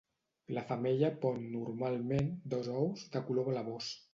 La 0.57 0.63
femella 0.69 1.11
pon 1.25 1.37
normalment 1.57 2.33
dos 2.55 2.73
ous 2.81 3.07
de 3.17 3.25
color 3.29 3.49
blavós. 3.53 3.93